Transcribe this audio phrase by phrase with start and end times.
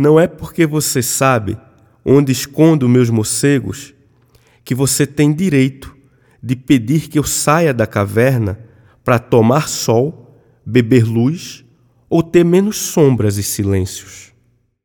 [0.00, 1.58] Não é porque você sabe
[2.02, 3.92] onde escondo meus morcegos
[4.64, 5.94] que você tem direito
[6.42, 8.58] de pedir que eu saia da caverna
[9.04, 11.66] para tomar sol, beber luz
[12.08, 14.29] ou ter menos sombras e silêncios.